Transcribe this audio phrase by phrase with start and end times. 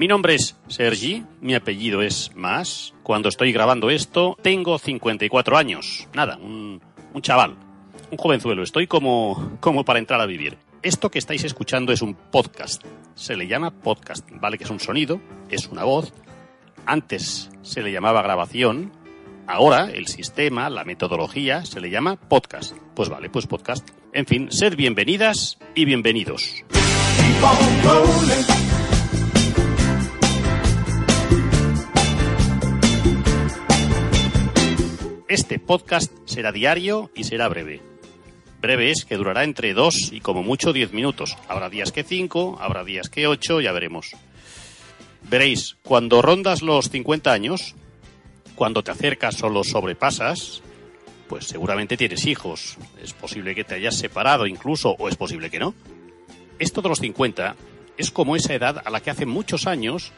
[0.00, 2.94] Mi nombre es Sergi, mi apellido es Mas.
[3.02, 6.08] Cuando estoy grabando esto, tengo 54 años.
[6.14, 6.80] Nada, un,
[7.12, 7.54] un chaval,
[8.10, 8.62] un jovenzuelo.
[8.62, 10.56] Estoy como, como para entrar a vivir.
[10.82, 12.82] Esto que estáis escuchando es un podcast.
[13.14, 14.56] Se le llama podcast, ¿vale?
[14.56, 16.14] Que es un sonido, es una voz.
[16.86, 18.92] Antes se le llamaba grabación.
[19.46, 22.74] Ahora el sistema, la metodología, se le llama podcast.
[22.94, 23.86] Pues vale, pues podcast.
[24.14, 26.64] En fin, sed bienvenidas y bienvenidos.
[35.30, 37.80] Este podcast será diario y será breve.
[38.60, 41.36] Breve es que durará entre dos y como mucho diez minutos.
[41.46, 44.10] Habrá días que cinco, habrá días que ocho, ya veremos.
[45.30, 47.76] Veréis, cuando rondas los 50 años,
[48.56, 50.62] cuando te acercas o los sobrepasas,
[51.28, 52.76] pues seguramente tienes hijos.
[53.00, 55.74] Es posible que te hayas separado incluso, o es posible que no.
[56.58, 57.54] Esto de los 50
[57.96, 60.10] es como esa edad a la que hace muchos años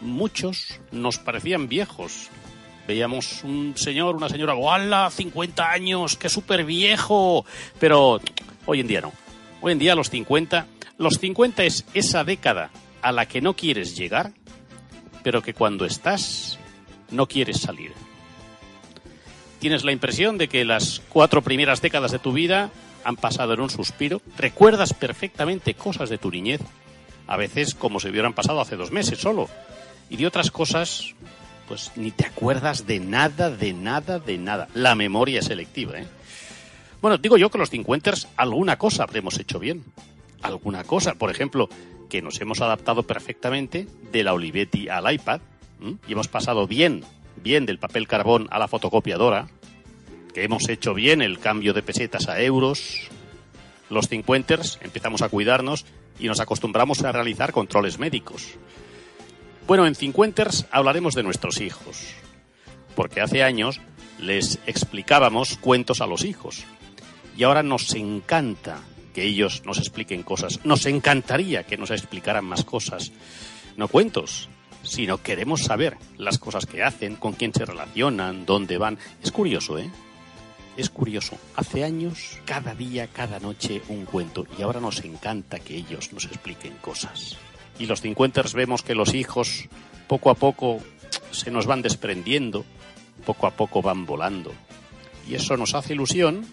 [0.00, 2.30] muchos nos parecían viejos,
[2.90, 5.10] veíamos un señor, una señora, ¡Wala!
[5.10, 7.44] 50 años, qué súper viejo.
[7.78, 8.20] Pero
[8.66, 9.12] hoy en día no.
[9.60, 10.66] Hoy en día los 50,
[10.98, 14.32] los 50 es esa década a la que no quieres llegar,
[15.22, 16.58] pero que cuando estás
[17.12, 17.92] no quieres salir.
[19.60, 22.70] Tienes la impresión de que las cuatro primeras décadas de tu vida
[23.04, 26.60] han pasado en un suspiro, recuerdas perfectamente cosas de tu niñez,
[27.28, 29.48] a veces como si hubieran pasado hace dos meses solo,
[30.08, 31.14] y de otras cosas
[31.70, 34.66] pues ni te acuerdas de nada, de nada, de nada.
[34.74, 36.06] La memoria es selectiva, ¿eh?
[37.00, 39.84] Bueno, digo yo que los cincuenters alguna cosa habremos hecho bien.
[40.42, 41.68] Alguna cosa, por ejemplo,
[42.08, 45.42] que nos hemos adaptado perfectamente de la Olivetti al iPad
[46.08, 47.04] y hemos pasado bien,
[47.36, 49.46] bien del papel carbón a la fotocopiadora,
[50.34, 53.08] que hemos hecho bien el cambio de pesetas a euros.
[53.90, 55.86] Los cincuenters empezamos a cuidarnos
[56.18, 58.58] y nos acostumbramos a realizar controles médicos.
[59.70, 62.08] Bueno, en Cincuenters hablaremos de nuestros hijos,
[62.96, 63.80] porque hace años
[64.18, 66.64] les explicábamos cuentos a los hijos
[67.36, 68.80] y ahora nos encanta
[69.14, 70.58] que ellos nos expliquen cosas.
[70.64, 73.12] Nos encantaría que nos explicaran más cosas,
[73.76, 74.48] no cuentos,
[74.82, 78.98] sino queremos saber las cosas que hacen, con quién se relacionan, dónde van.
[79.22, 79.88] Es curioso, ¿eh?
[80.76, 81.38] Es curioso.
[81.54, 86.24] Hace años, cada día, cada noche, un cuento y ahora nos encanta que ellos nos
[86.24, 87.38] expliquen cosas
[87.80, 89.64] y los cincuenters vemos que los hijos
[90.06, 90.78] poco a poco
[91.32, 92.64] se nos van desprendiendo,
[93.24, 94.52] poco a poco van volando.
[95.26, 96.46] Y eso nos hace ilusión,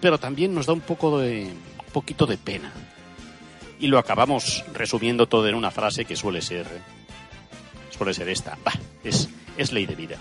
[0.00, 1.50] pero también nos da un poco de
[1.92, 2.72] poquito de pena.
[3.80, 6.66] Y lo acabamos resumiendo todo en una frase que suele ser
[7.90, 8.56] suele ser esta,
[9.02, 10.16] es es ley de vida.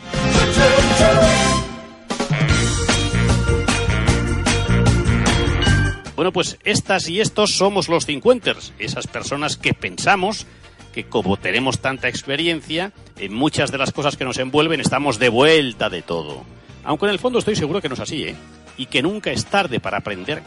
[6.22, 10.46] Bueno, pues estas y estos somos los cincuenters, esas personas que pensamos
[10.94, 15.30] que como tenemos tanta experiencia, en muchas de las cosas que nos envuelven estamos de
[15.30, 16.44] vuelta de todo.
[16.84, 18.36] Aunque en el fondo estoy seguro que no es así, ¿eh?
[18.78, 20.44] Y que nunca es tarde para aprender,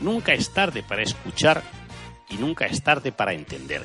[0.00, 1.64] nunca es tarde para escuchar
[2.28, 3.82] y nunca es tarde para entender.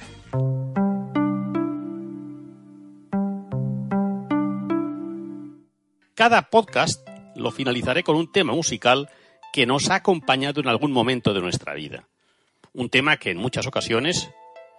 [6.13, 7.01] Cada podcast
[7.35, 9.09] lo finalizaré con un tema musical
[9.55, 12.09] que nos ha acompañado en algún momento de nuestra vida.
[12.73, 14.29] Un tema que en muchas ocasiones,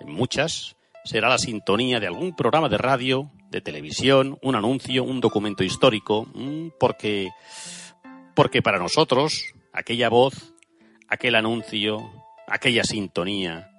[0.01, 5.23] en muchas, será la sintonía de algún programa de radio, de televisión, un anuncio, un
[5.23, 7.31] documento histórico, mm, porque,
[8.35, 10.53] porque para nosotros aquella voz,
[11.09, 12.13] aquel anuncio,
[12.47, 13.71] aquella sintonía,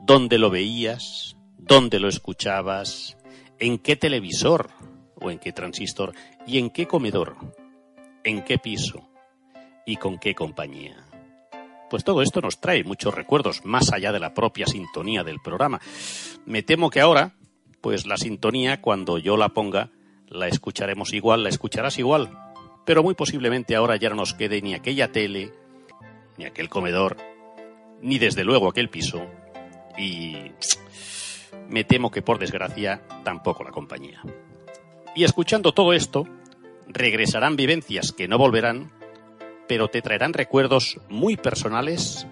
[0.00, 3.16] dónde lo veías, dónde lo escuchabas,
[3.60, 4.70] en qué televisor
[5.14, 6.14] o en qué transistor
[6.48, 7.36] y en qué comedor,
[8.24, 9.09] en qué piso,
[9.86, 11.04] y con qué compañía.
[11.90, 15.80] Pues todo esto nos trae muchos recuerdos, más allá de la propia sintonía del programa.
[16.46, 17.34] Me temo que ahora,
[17.80, 19.90] pues la sintonía, cuando yo la ponga,
[20.28, 22.30] la escucharemos igual, la escucharás igual.
[22.86, 25.52] Pero muy posiblemente ahora ya no nos quede ni aquella tele,
[26.38, 27.16] ni aquel comedor,
[28.00, 29.26] ni desde luego aquel piso.
[29.98, 30.36] Y
[31.68, 34.22] me temo que por desgracia tampoco la compañía.
[35.16, 36.26] Y escuchando todo esto,
[36.86, 38.92] regresarán vivencias que no volverán
[39.70, 42.26] pero te traerán recuerdos muy personales,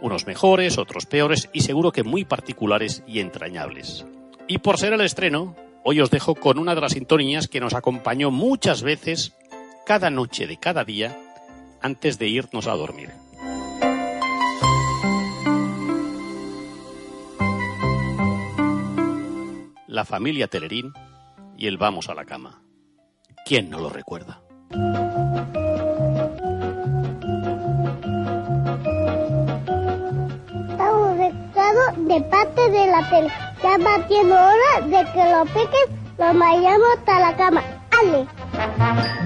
[0.00, 4.06] unos mejores, otros peores y seguro que muy particulares y entrañables.
[4.48, 5.54] Y por ser el estreno,
[5.84, 9.34] hoy os dejo con una de las sintonías que nos acompañó muchas veces
[9.84, 11.20] cada noche de cada día
[11.82, 13.10] antes de irnos a dormir.
[19.86, 20.94] La familia Telerín
[21.58, 22.62] y el vamos a la cama.
[23.44, 24.40] ¿Quién no lo recuerda?
[32.10, 33.28] De parte de la tele.
[33.62, 37.62] Ya batiendo hora de que lo piques, lo vayamos hasta la cama.
[38.00, 39.19] ¡Ale!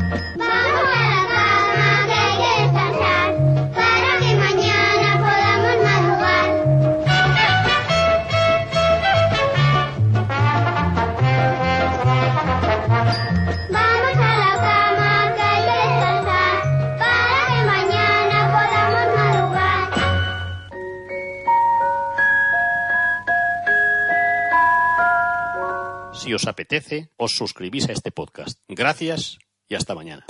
[26.25, 28.59] Si os apetece, os suscribís a este podcast.
[28.67, 29.37] Gracias
[29.69, 30.25] y hasta mañana.